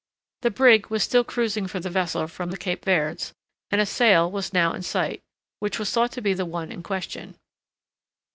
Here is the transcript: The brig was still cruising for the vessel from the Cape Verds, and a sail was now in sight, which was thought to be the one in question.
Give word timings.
The 0.41 0.49
brig 0.49 0.87
was 0.87 1.03
still 1.03 1.23
cruising 1.23 1.67
for 1.67 1.79
the 1.79 1.87
vessel 1.91 2.27
from 2.27 2.49
the 2.49 2.57
Cape 2.57 2.85
Verds, 2.85 3.33
and 3.69 3.79
a 3.79 3.85
sail 3.85 4.31
was 4.31 4.51
now 4.51 4.73
in 4.73 4.81
sight, 4.81 5.21
which 5.59 5.77
was 5.77 5.91
thought 5.91 6.11
to 6.13 6.21
be 6.21 6.33
the 6.33 6.43
one 6.43 6.71
in 6.71 6.81
question. 6.81 7.35